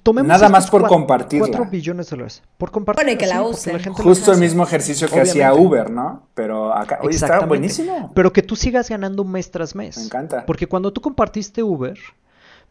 [0.03, 1.47] tomemos Nada más por compartirla.
[1.47, 2.43] 4 billones de dólares.
[2.55, 3.07] Por compartirla.
[3.07, 3.73] Bueno, y que la usen.
[3.73, 5.51] la gente la Justo el mismo ejercicio que hacía.
[5.55, 6.27] Uber, ¿no?
[6.35, 8.11] Pero acá, oye, está buenísimo.
[8.13, 9.97] Pero que tú sigas ganando mes tras mes.
[9.97, 10.45] Me encanta.
[10.45, 11.97] Porque cuando tú compartiste Uber,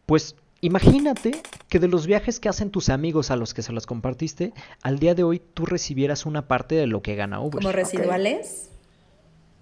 [0.05, 3.85] pues imagínate que de los viajes que hacen tus amigos a los que se los
[3.85, 7.55] compartiste, al día de hoy tú recibieras una parte de lo que gana Uber.
[7.55, 8.69] Como residuales.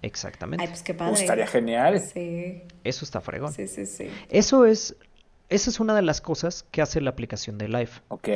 [0.04, 0.62] Exactamente.
[0.62, 1.20] Ay, pues qué Uh, padre.
[1.22, 2.00] estaría genial.
[2.00, 3.52] Sí, Eso está fregón.
[3.52, 4.08] sí, sí, sí.
[4.28, 4.96] Eso es,
[5.48, 7.90] esa es una de las cosas que hace la aplicación de Live.
[8.08, 8.28] Ok.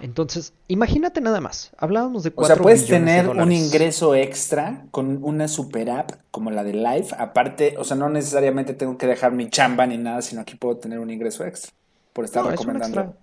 [0.00, 1.72] Entonces, imagínate nada más.
[1.76, 6.12] Hablábamos de O cuatro sea, puedes de tener un ingreso extra con una super app
[6.30, 7.08] como la de Live.
[7.18, 10.76] Aparte, o sea, no necesariamente tengo que dejar mi chamba ni nada, sino aquí puedo
[10.78, 11.72] tener un ingreso extra
[12.12, 13.16] por estar No, recomendando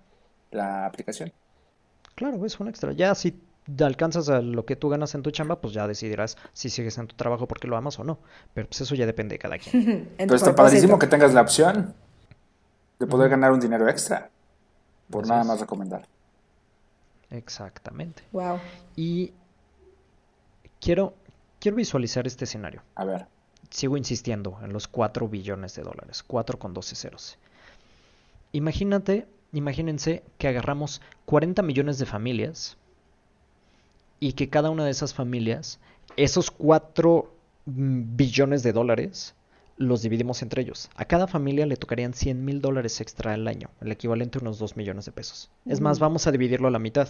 [0.50, 1.32] la aplicación.
[2.14, 2.92] Claro, es un extra.
[2.92, 3.34] Ya si
[3.80, 7.06] alcanzas a lo que tú ganas en tu chamba, pues ya decidirás si sigues en
[7.06, 8.18] tu trabajo porque lo amas o no.
[8.54, 10.10] Pero pues eso ya depende de cada quien.
[10.18, 11.94] Pero está padrísimo que tengas la opción
[12.98, 14.30] de poder ganar un dinero extra
[15.10, 16.06] por nada más recomendar.
[17.30, 18.22] Exactamente.
[18.32, 18.58] Wow.
[18.94, 19.32] Y
[20.80, 21.14] quiero,
[21.58, 22.82] quiero visualizar este escenario.
[22.94, 23.26] A ver.
[23.70, 26.22] Sigo insistiendo en los 4 billones de dólares.
[26.22, 27.38] 4 con 12 ceros.
[28.52, 32.76] Imagínate, imagínense que agarramos 40 millones de familias
[34.20, 35.78] y que cada una de esas familias,
[36.16, 37.32] esos 4
[37.66, 39.34] billones de dólares,
[39.76, 40.88] los dividimos entre ellos.
[40.96, 44.58] A cada familia le tocarían 100 mil dólares extra al año, el equivalente a unos
[44.58, 45.50] 2 millones de pesos.
[45.66, 47.08] Es más, vamos a dividirlo a la mitad.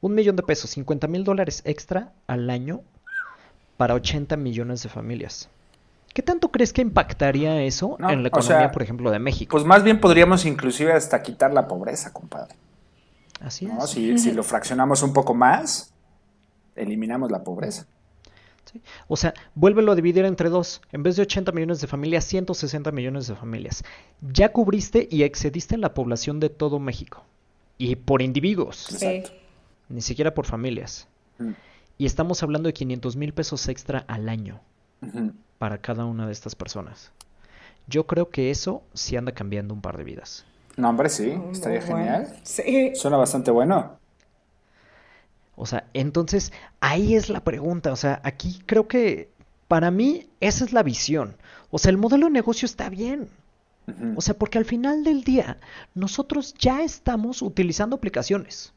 [0.00, 2.82] Un millón de pesos, 50 mil dólares extra al año
[3.76, 5.48] para 80 millones de familias.
[6.12, 9.20] ¿Qué tanto crees que impactaría eso No, en la o economía, sea, por ejemplo, de
[9.20, 9.52] México?
[9.52, 12.56] Pues más bien podríamos inclusive hasta quitar la pobreza, compadre.
[13.40, 13.84] Así ¿no?
[13.84, 13.90] es.
[13.90, 15.89] Si, si lo fraccionamos un poco más,
[16.76, 17.86] eliminamos la pobreza.
[18.70, 18.80] Sí.
[19.08, 20.80] O sea, vuélvelo a dividir entre dos.
[20.92, 23.82] En vez de 80 millones de familias, 160 millones de familias.
[24.20, 27.24] Ya cubriste y excediste la población de todo México.
[27.78, 29.04] Y por individuos, Sí.
[29.06, 29.32] Exacto.
[29.88, 31.08] ni siquiera por familias.
[31.38, 31.52] Mm.
[31.98, 34.60] Y estamos hablando de 500 mil pesos extra al año
[35.58, 37.10] para cada una de estas personas.
[37.88, 40.44] Yo creo que eso sí anda cambiando un par de vidas.
[40.76, 41.96] No, hombre, sí, estaría bueno.
[41.96, 42.36] genial.
[42.42, 42.92] Sí.
[42.94, 43.98] Suena bastante bueno.
[45.60, 47.92] O sea, entonces ahí es la pregunta.
[47.92, 49.30] O sea, aquí creo que
[49.68, 51.36] para mí esa es la visión.
[51.70, 53.28] O sea, el modelo de negocio está bien.
[54.16, 55.58] O sea, porque al final del día
[55.94, 58.72] nosotros ya estamos utilizando aplicaciones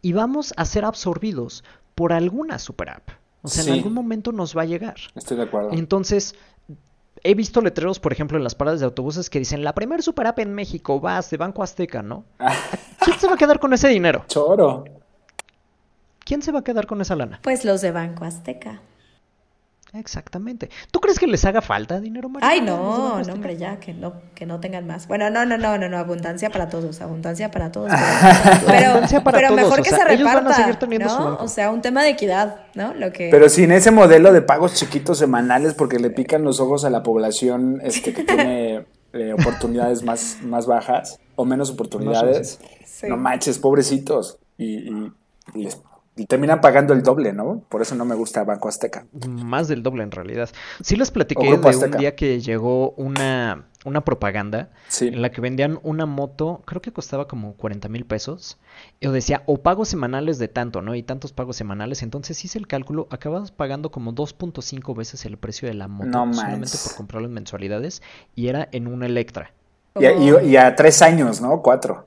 [0.00, 3.10] y vamos a ser absorbidos por alguna super app.
[3.42, 3.70] O sea, Sí.
[3.70, 4.96] en algún momento nos va a llegar.
[5.14, 5.68] Estoy de acuerdo.
[5.72, 6.34] Entonces,
[7.22, 10.26] he visto letreros, por ejemplo, en las paradas de autobuses que dicen, la primer super
[10.26, 12.24] app en México, vas de Banco Azteca, ¿no?
[13.04, 14.24] ¿Quién se va a quedar con ese dinero?
[14.28, 14.84] Choro.
[16.24, 17.40] ¿Quién se va a quedar con esa lana?
[17.42, 18.80] Pues los de Banco Azteca.
[19.92, 20.70] Exactamente.
[20.90, 22.48] ¿Tú crees que les haga falta dinero, María?
[22.48, 25.06] Ay, no, no, hombre, ya, que no, que no tengan más.
[25.06, 27.92] Bueno, no, no, no, no, no, abundancia para todos, abundancia para todos.
[27.92, 30.60] Pero, pero, Abundancia para pero todos, mejor o que sea, se ellos van a reparta,
[30.62, 31.24] seguir teniendo su ¿no?
[31.26, 31.44] banco.
[31.44, 32.92] O sea, un tema de equidad, ¿no?
[32.94, 33.28] Lo que...
[33.30, 37.04] Pero sin ese modelo de pagos chiquitos semanales porque le pican los ojos a la
[37.04, 42.58] población este, que tiene eh, oportunidades más, más bajas o menos oportunidades.
[42.84, 43.06] Sí.
[43.08, 44.38] No manches, pobrecitos.
[44.58, 45.12] Y, y-
[45.54, 45.80] y les-
[46.16, 47.62] y terminan pagando el doble, ¿no?
[47.68, 49.06] Por eso no me gusta Banco Azteca.
[49.28, 50.48] Más del doble en realidad.
[50.82, 55.08] Sí les platiqué de un día que llegó una, una propaganda Sí.
[55.08, 58.58] en la que vendían una moto, creo que costaba como 40 mil pesos,
[59.00, 60.94] y decía, o pagos semanales de tanto, ¿no?
[60.94, 62.02] Y tantos pagos semanales.
[62.04, 66.32] Entonces hice el cálculo, acabas pagando como 2.5 veces el precio de la moto No
[66.32, 68.02] solamente por comprarlo en mensualidades,
[68.36, 69.50] y era en una Electra.
[69.98, 71.60] Y, a- y- y a tres años, ¿no?
[71.60, 72.06] Cuatro.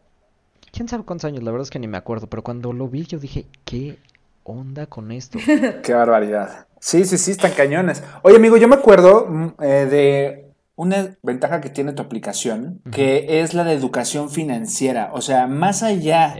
[0.78, 1.42] ¿Quién sabe cuántos años?
[1.42, 3.98] La verdad es que ni me acuerdo, pero cuando lo vi yo dije, ¿qué
[4.44, 5.40] onda con esto?
[5.84, 6.68] Qué barbaridad.
[6.80, 8.04] Sí, sí, sí, están cañones.
[8.22, 13.42] Oye, amigo, yo me acuerdo mm, eh, de una ventaja que tiene tu aplicación, que
[13.42, 15.10] es la de educación financiera.
[15.14, 16.36] O sea, más allá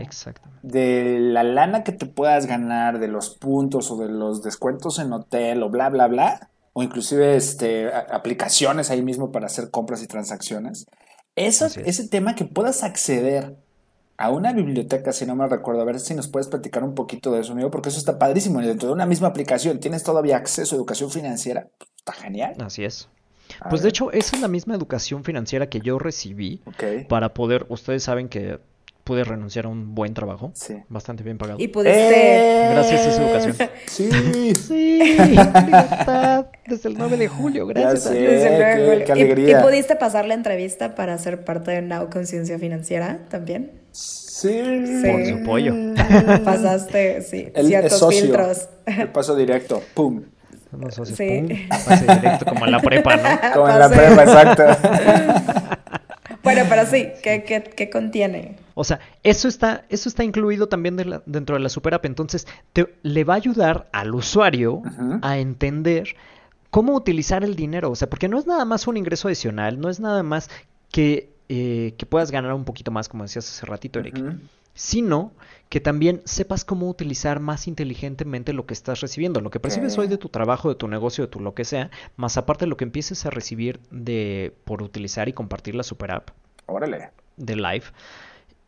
[0.62, 5.12] de la lana que te puedas ganar, de los puntos o de los descuentos en
[5.12, 10.06] hotel o bla, bla, bla, o inclusive este, aplicaciones ahí mismo para hacer compras y
[10.06, 10.86] transacciones,
[11.34, 11.76] eso, es.
[11.78, 13.56] ese tema que puedas acceder
[14.18, 17.30] a una biblioteca, si no me recuerdo, a ver si nos puedes platicar un poquito
[17.32, 18.60] de eso, amigo, porque eso está padrísimo.
[18.60, 21.68] Y dentro de una misma aplicación tienes todavía acceso a educación financiera.
[21.96, 22.54] Está genial.
[22.60, 23.08] Así es.
[23.60, 26.60] A Pues de hecho, esa es la misma educación financiera que yo recibí
[27.08, 28.58] para poder, ustedes saben que
[29.04, 30.74] pude renunciar a un buen trabajo, Sí.
[30.90, 31.58] bastante bien pagado.
[31.58, 32.66] Y pudiste...
[32.66, 32.70] ¡Eh!
[32.72, 33.56] Gracias a esa educación.
[33.86, 34.10] Sí.
[34.54, 38.10] Sí, libertad, desde el 9 de julio, gracias a.
[38.10, 38.30] Dios.
[38.32, 39.04] Desde qué- luego.
[39.14, 43.77] qué ¿Y- ¿Y, pudiste pasar la entrevista para ser parte de Now Conciencia Financiera también?
[43.92, 45.02] Sí.
[45.04, 45.74] Por su pollo.
[46.44, 48.22] Pasaste, sí, El, ciertos es socio.
[48.22, 48.68] filtros.
[48.86, 49.82] El paso directo.
[49.94, 50.22] Pum.
[50.70, 51.26] Unos socios, Sí.
[51.46, 53.22] pum, pase directo como en la prepa, ¿no?
[53.54, 54.62] Como en la prepa, exacto.
[56.42, 58.56] Bueno, pero sí, ¿qué, qué, qué contiene?
[58.74, 62.06] O sea, eso está, eso está incluido también de la- dentro de la Super App.
[62.06, 64.82] Entonces, te, le va a ayudar al usuario
[65.20, 66.14] a entender
[66.70, 67.90] cómo utilizar el dinero.
[67.90, 70.48] O sea, porque no es nada más un ingreso adicional, no es nada más
[70.90, 74.22] que, eh, que puedas ganar un poquito más, como decías hace ratito, Eric.
[74.74, 75.32] Sino
[75.70, 80.06] que también sepas cómo utilizar más inteligentemente lo que estás recibiendo, lo que percibes hoy
[80.06, 82.84] de tu trabajo, de tu negocio, de tu lo que sea, más aparte lo que
[82.84, 86.30] empieces a recibir de por utilizar y compartir la Super App
[86.66, 87.10] Órale.
[87.36, 87.86] de live.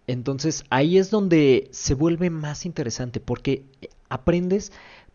[0.09, 3.65] Entonces ahí es donde se vuelve más interesante porque
[4.09, 4.73] aprendes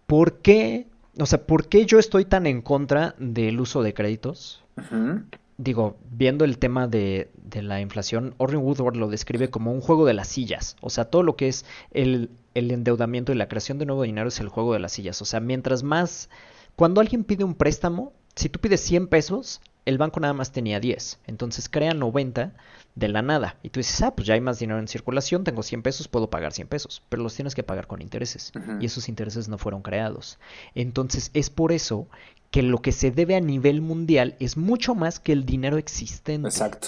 [0.07, 0.87] por qué,
[1.19, 4.63] o sea, por qué yo estoy tan en contra del uso de créditos.
[4.77, 5.23] Ujú.
[5.57, 10.05] Digo, viendo el tema de, de la inflación, Orrin Woodward lo describe como un juego
[10.05, 10.75] de las sillas.
[10.81, 14.27] O sea, todo lo que es el, el endeudamiento y la creación de nuevo dinero
[14.27, 15.21] es el juego de las sillas.
[15.21, 16.29] O sea, mientras más...
[16.75, 20.79] Cuando alguien pide un préstamo, si tú pides 100 pesos, el banco nada más tenía
[20.79, 21.19] 10.
[21.27, 22.53] Entonces crea 90
[22.95, 23.57] de la nada.
[23.61, 26.29] Y tú dices, ah, pues ya hay más dinero en circulación, tengo 100 pesos, puedo
[26.29, 27.03] pagar 100 pesos.
[27.09, 28.51] Pero los tienes que pagar con intereses.
[28.79, 30.39] Y esos intereses no fueron creados.
[30.73, 32.07] Entonces es por eso
[32.55, 36.47] que lo que se debe a nivel mundial es mucho más que el dinero existente.
[36.47, 36.87] Exacto.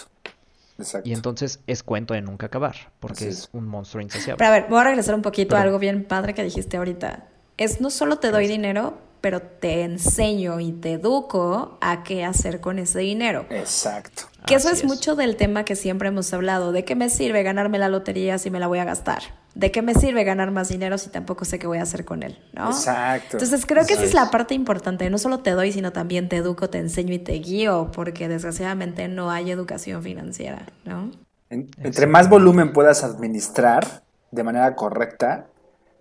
[0.80, 1.10] Exacto.
[1.10, 3.40] Y entonces es cuento de nunca acabar, porque es.
[3.40, 3.50] es.
[3.52, 4.38] un monstruo insaciable.
[4.38, 7.28] Pero a ver, voy a regresar un poquito a algo bien padre que dijiste ahorita.
[7.58, 12.62] Es no solo te doy dinero, pero te enseño y te educo a qué hacer
[12.62, 13.46] con ese dinero.
[13.50, 14.24] Exacto.
[14.48, 14.86] Que eso es, es.
[14.86, 16.72] mucho del tema que siempre hemos hablado.
[16.72, 19.22] ¿De qué me sirve ganarme la lotería si me la voy a gastar?
[19.56, 22.24] ¿De qué me sirve ganar más dinero si tampoco sé qué voy a hacer con
[22.24, 22.40] él?
[22.54, 22.68] ¿no?
[22.70, 23.38] Exacto.
[23.38, 25.10] Entonces creo que esa es la parte importante.
[25.10, 29.08] No solo te doy, sino también te educo, te enseño y te guío, porque desgraciadamente
[29.08, 31.12] no hay educación financiera, ¿no?
[31.50, 35.48] En- entre más volumen puedas administrar de manera correcta,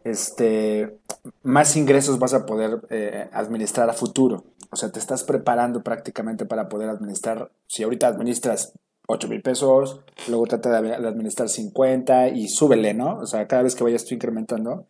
[0.05, 0.99] este,
[1.43, 4.45] más ingresos vas a poder eh, administrar a futuro.
[4.71, 7.51] O sea, te estás preparando prácticamente para poder administrar.
[7.67, 8.73] Si ahorita administras
[9.07, 13.19] 8 mil pesos, luego trata de, administrar 50 y súbele, ¿no?
[13.19, 14.87] O sea, cada vez que vayas tú incrementando,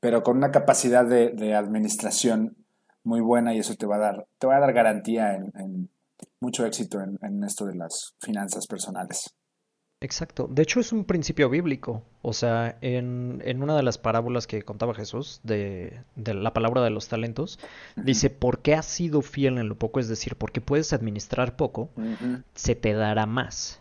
[0.00, 2.56] pero con una capacidad de, de administración
[3.02, 5.90] muy buena y eso te va a dar, te va a dar garantía en, en
[6.40, 9.34] mucho éxito en, en esto de las finanzas personales.
[10.00, 10.46] Exacto.
[10.50, 12.02] De hecho, es un principio bíblico.
[12.20, 16.82] O sea, en, en una de las parábolas que contaba Jesús de, de la palabra
[16.82, 17.58] de los talentos,
[17.96, 19.98] dice, ¿por qué has sido fiel en lo poco?
[19.98, 21.88] Es decir, porque puedes administrar poco,
[22.54, 23.80] se te dará más.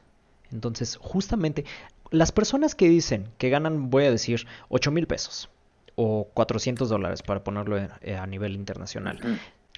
[0.52, 1.66] Entonces, justamente,
[2.12, 5.50] las personas que dicen que ganan, voy a decir, 8 mil pesos
[5.96, 9.20] o 400 dólares para ponerlo eh, a nivel internacional.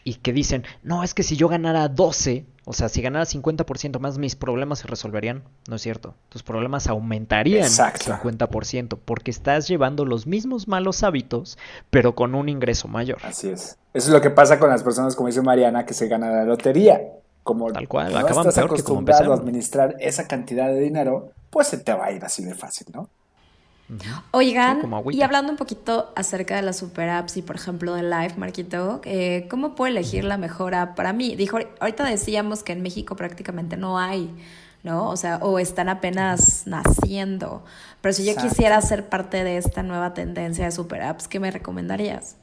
[0.08, 4.00] Y que dicen, no, es que si yo ganara 12, o sea, si ganara 50%
[4.00, 5.43] más, mis problemas se resolverían.
[5.67, 6.15] No es cierto.
[6.30, 8.13] Tus problemas aumentarían Exacto.
[8.13, 11.58] 50% porque estás llevando los mismos malos hábitos,
[11.89, 13.17] pero con un ingreso mayor.
[13.26, 13.78] Así es.
[13.93, 16.46] Eso es lo que pasa con las personas, como dice Mariana, que se ganan la
[16.46, 17.02] lotería.
[17.43, 20.80] Como Tal cual, no acaban estás peor que como acostumbrado a administrar esa cantidad de
[20.80, 23.10] dinero, pues se te va a ir así de fácil, ¿no?
[24.32, 28.34] Oigan, y hablando un poquito acerca de las super apps y por ejemplo de Live,
[28.36, 31.36] Marquito, eh, ¿cómo puedo elegir la mejor app para mí?
[31.38, 34.30] Dijo, ahorita decíamos que en México prácticamente no hay,
[34.84, 35.10] ¿no?
[35.10, 37.63] O sea, o están apenas naciendo.
[38.02, 38.50] Pero si yo Exacto.
[38.50, 42.36] quisiera ser parte de esta nueva tendencia de super apps, ¿qué me recomendarías?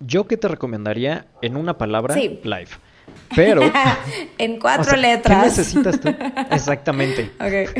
[0.00, 2.40] Yo que te recomendaría en una palabra, Sí.
[2.44, 2.68] live.
[3.34, 3.62] Pero,
[4.38, 5.38] en cuatro o sea, letras.
[5.38, 6.08] ¿qué necesitas tú?
[6.50, 7.30] Exactamente.
[7.40, 7.70] Ok.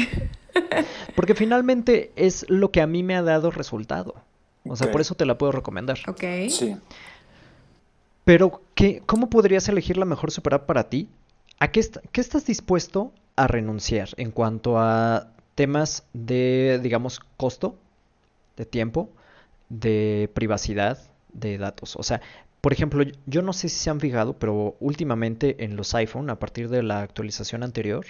[1.16, 4.14] Porque finalmente es lo que a mí me ha dado resultado.
[4.66, 5.98] O sea, por eso te la puedo recomendar.
[6.08, 6.22] Ok.
[6.48, 6.76] Sí.
[8.24, 11.08] Pero, ¿qué, ¿cómo podrías elegir la mejor super app para ti?
[11.58, 17.76] ¿A qué, est- qué estás dispuesto a renunciar en cuanto a temas de, digamos, costo,
[18.56, 19.10] de tiempo,
[19.68, 20.98] de privacidad,
[21.32, 21.96] de datos?
[21.96, 22.22] O sea,
[22.62, 26.38] por ejemplo, yo no sé si se han fijado, pero últimamente en los iPhone, a
[26.38, 28.06] partir de la actualización anterior,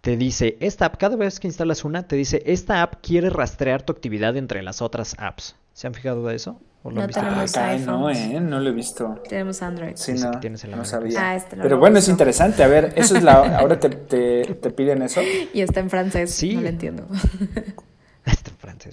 [0.00, 3.82] te dice, esta app, cada vez que instalas una, te dice, esta app quiere rastrear
[3.82, 5.56] tu actividad entre las otras apps.
[5.72, 6.60] ¿Se han fijado de eso?
[6.82, 7.20] ¿O lo No han visto?
[7.20, 8.10] tenemos Ah, caray, no.
[8.10, 8.40] ¿eh?
[8.40, 9.20] No lo he visto.
[9.28, 9.92] Tenemos Android.
[9.96, 11.30] Sí, no, tienes no sabía.
[11.30, 12.62] Ah, este Pero lo bueno, es interesante.
[12.62, 13.34] A ver, eso es la...
[13.58, 15.20] Ahora te, te, te piden eso.
[15.52, 16.30] Y está en francés.
[16.30, 16.54] Sí.
[16.54, 17.06] No lo entiendo.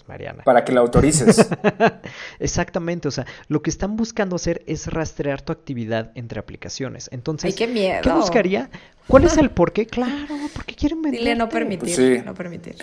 [0.07, 0.43] Mariana.
[0.43, 1.47] Para que lo autorices.
[2.39, 7.09] Exactamente, o sea, lo que están buscando hacer es rastrear tu actividad entre aplicaciones.
[7.11, 8.01] Entonces, Ay, qué miedo.
[8.01, 8.69] ¿qué buscaría?
[9.07, 9.85] ¿Cuál es el por qué?
[9.95, 11.21] Claro, porque quieren vender.
[11.21, 12.21] Dile no permitir, Pues sí.
[12.25, 12.75] no permitir.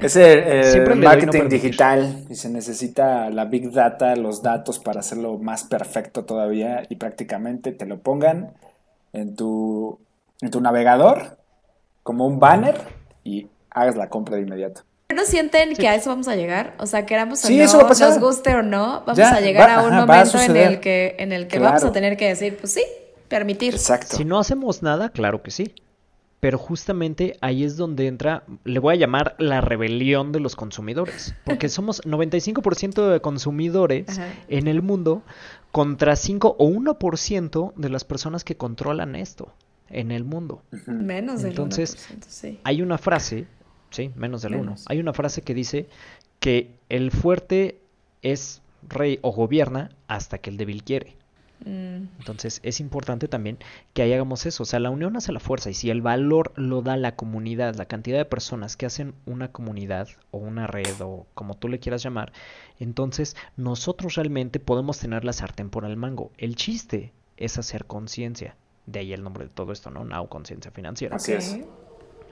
[0.00, 5.38] Es el, no marketing digital y se necesita la big data, los datos para hacerlo
[5.38, 8.54] más perfecto todavía y prácticamente te lo pongan
[9.12, 9.98] en tu,
[10.40, 11.38] en tu navegador
[12.02, 12.76] como un banner
[13.24, 14.82] y hagas la compra de inmediato.
[15.14, 16.74] ¿No sienten que a eso vamos a llegar?
[16.78, 18.10] O sea, queramos o Sí, no, eso va a pasar.
[18.10, 20.40] nos guste o no, vamos Ya, a llegar va- a un ajá, va a momento
[20.40, 22.82] en el que, en el que vamos a tener que decir, pues sí,
[23.28, 23.74] permitir.
[23.74, 24.16] Exacto.
[24.16, 25.74] Si no hacemos nada, claro que sí.
[26.40, 31.34] Pero justamente ahí es donde entra, le voy a llamar la rebelión de los consumidores.
[31.44, 34.26] Porque somos 95% de consumidores Ajá.
[34.48, 35.22] en el mundo
[35.70, 39.52] contra 5 o 1% de las personas que controlan esto
[39.88, 40.62] en el mundo.
[40.86, 42.60] Menos del Entonces, 1%, sí.
[42.64, 43.46] Hay una frase,
[43.92, 44.62] sí, menos del 1.
[44.64, 44.84] Menos.
[44.88, 45.86] Hay una frase que dice
[46.40, 47.78] que el fuerte
[48.22, 51.14] es rey o gobierna hasta que el débil quiere.
[51.64, 53.58] Mm, Entonces es importante también
[53.92, 54.64] que ahí hagamos eso.
[54.64, 57.74] O sea, la unión hace la fuerza y si el valor lo da la comunidad,
[57.76, 61.78] la cantidad de personas que hacen una comunidad o una red o como tú le
[61.78, 62.32] quieras llamar,
[62.80, 66.32] entonces nosotros realmente podemos tener la sartén por el mango.
[66.38, 68.56] El chiste es hacer conciencia.
[68.86, 70.04] De ahí el nombre de todo esto, ¿no?
[70.04, 71.14] Now conciencia financiera.
[71.14, 71.56] Así es.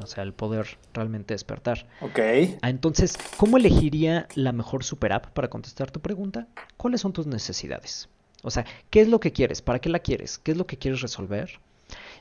[0.03, 1.87] O sea, el poder realmente despertar.
[2.01, 2.19] Ok.
[2.63, 6.47] Ah, entonces, ¿cómo elegiría la mejor super app para contestar tu pregunta?
[6.77, 8.09] ¿Cuáles son tus necesidades?
[8.43, 9.63] O sea, ¿qué es lo que quieres?
[9.63, 10.39] ¿Para qué la quieres?
[10.39, 11.61] ¿Qué es lo que quieres resolver?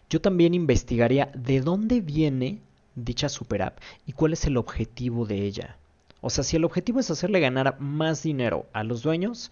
[0.10, 2.60] Yo también investigaría de dónde viene
[2.96, 5.78] dicha super app y cuál es el objetivo de ella.
[6.22, 9.52] O sea, si el objetivo es hacerle ganar más dinero a los dueños,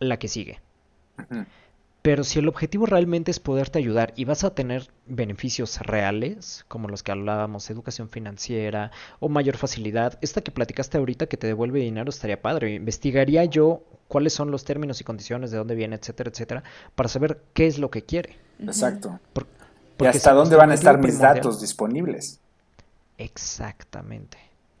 [0.00, 0.60] la que sigue.
[2.08, 6.88] Pero si el objetivo realmente es poderte ayudar y vas a tener beneficios reales, como
[6.88, 11.80] los que hablábamos, educación financiera o mayor facilidad, esta que platicaste ahorita que te devuelve
[11.80, 12.72] dinero estaría padre.
[12.76, 16.62] Investigaría yo cuáles son los términos y condiciones, de dónde viene, etcétera, etcétera,
[16.94, 18.38] para saber qué es lo que quiere.
[18.58, 19.20] Exacto.
[19.34, 22.40] Por- ¿Y porque hasta dónde van a estar mis primordial- datos disponibles?
[23.18, 24.38] Exactamente.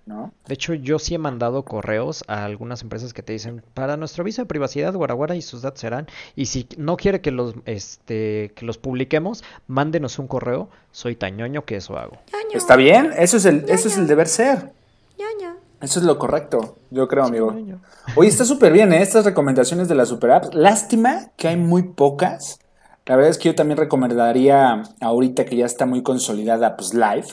[0.08, 0.32] ¿No?
[0.46, 4.22] De hecho, yo sí he mandado correos a algunas empresas que te dicen, para nuestro
[4.22, 8.52] aviso de privacidad, Guaraguara y sus datos serán, y si no quiere que los, este,
[8.54, 12.16] que los publiquemos, mándenos un correo, soy tañoño que eso hago.
[12.54, 14.72] Está bien, eso es el, eso es el deber ser.
[15.80, 17.54] Eso es lo correcto, yo creo, amigo.
[18.16, 19.00] Oye, está súper bien, ¿eh?
[19.00, 20.52] Estas recomendaciones de las super apps.
[20.52, 22.58] Lástima que hay muy pocas.
[23.06, 27.28] La verdad es que yo también recomendaría ahorita que ya está muy consolidada, pues Live,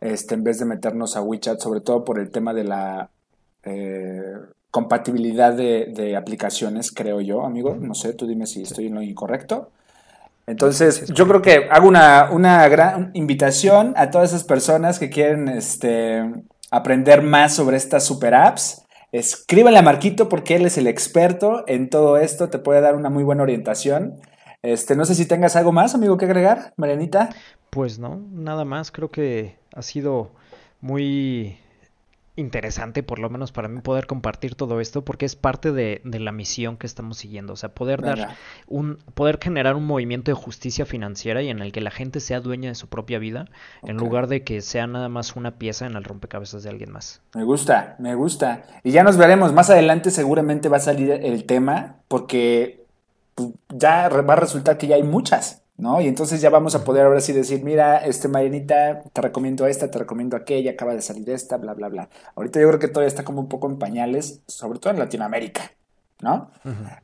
[0.00, 3.10] este, en vez de meternos a WeChat, sobre todo por el tema de la
[3.64, 4.32] eh,
[4.70, 7.76] compatibilidad de, de aplicaciones, creo yo, amigo.
[7.78, 9.70] No sé, tú dime si estoy en lo incorrecto.
[10.46, 15.48] Entonces, yo creo que hago una, una gran invitación a todas esas personas que quieren
[15.48, 16.24] este,
[16.70, 18.84] aprender más sobre estas super apps.
[19.12, 23.10] Escríbanle a Marquito porque él es el experto en todo esto, te puede dar una
[23.10, 24.16] muy buena orientación.
[24.62, 27.30] Este, no sé si tengas algo más, amigo, que agregar, Marianita.
[27.70, 30.32] Pues no, nada más, creo que ha sido
[30.80, 31.58] muy
[32.36, 36.20] interesante, por lo menos para mí, poder compartir todo esto, porque es parte de, de
[36.20, 40.34] la misión que estamos siguiendo, o sea, poder dar un, poder generar un movimiento de
[40.34, 43.46] justicia financiera y en el que la gente sea dueña de su propia vida,
[43.82, 47.20] en lugar de que sea nada más una pieza en el rompecabezas de alguien más.
[47.34, 48.64] Me gusta, me gusta.
[48.82, 49.52] Y ya nos veremos.
[49.52, 52.79] Más adelante seguramente va a salir el tema porque
[53.68, 56.00] ya re- va a resultar que ya hay muchas, ¿no?
[56.00, 59.90] Y entonces ya vamos a poder ahora sí decir, mira, este Marianita, te recomiendo esta,
[59.90, 62.08] te recomiendo aquella, acaba de salir esta, bla, bla, bla.
[62.36, 65.72] Ahorita yo creo que todavía está como un poco en pañales, sobre todo en Latinoamérica,
[66.20, 66.50] ¿no?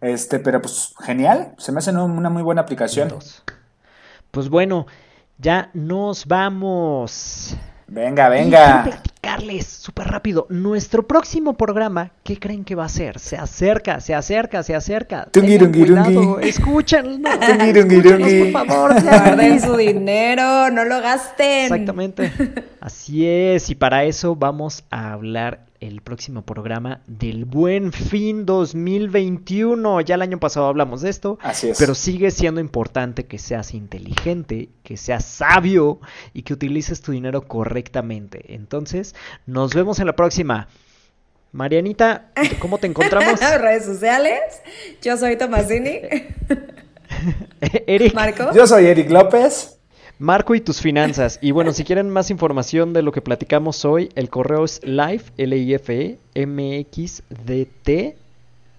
[0.01, 3.09] Este, pero pues genial, se me hace una- muy buena aplicación.
[3.09, 3.43] Dos.
[4.31, 4.87] Pues bueno,
[5.39, 7.57] ya nos vamos.
[7.87, 9.01] Venga, venga.
[9.67, 10.47] Súper rápido.
[10.51, 13.19] Nuestro próximo programa, ¿qué creen que va a ser?
[13.19, 15.29] Se acerca, se acerca, se acerca.
[15.31, 15.87] Tungui, tungui.
[15.87, 17.29] cuidado, escúchenlo.
[17.39, 19.03] Por favor.
[19.03, 21.65] Guarden su dinero, no lo gasten.
[21.65, 22.33] Exactamente.
[22.81, 23.71] Así es.
[23.71, 30.01] Y para eso vamos a hablar el próximo programa del Buen Fin 2021.
[30.03, 31.39] Ya el año pasado hablamos de esto.
[31.43, 31.79] Así es.
[31.79, 36.01] Pero sigue siendo importante que seas inteligente, que seas sabio
[36.33, 38.55] y que utilices tu dinero correctamente.
[38.55, 39.16] Entonces,
[39.47, 40.69] nos vemos en la próxima.
[41.53, 43.41] Marianita, ¿cómo te encontramos?
[43.61, 44.41] Redes sociales.
[45.03, 46.01] Yo soy Tomasini.
[47.87, 48.53] Eric, Marco.
[48.53, 49.79] Yo soy Eric López.
[50.19, 51.39] Marco y tus finanzas.
[51.43, 55.23] Y bueno, si quieren más información de lo que platicamos hoy, el correo es live,
[55.37, 58.17] l i f e m x d t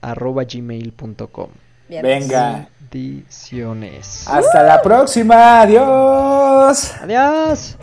[0.01, 1.49] arroba gmail.com.
[1.89, 2.01] Bien.
[2.01, 2.69] Venga.
[2.91, 4.27] Bendiciones.
[4.27, 5.61] Hasta la próxima.
[5.61, 6.93] Adiós.
[7.01, 7.77] Adiós.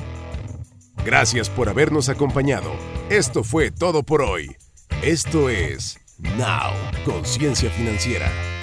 [1.05, 2.73] Gracias por habernos acompañado.
[3.11, 4.57] Esto fue todo por hoy.
[5.03, 6.73] Esto es Now,
[7.05, 8.54] Conciencia Financiera.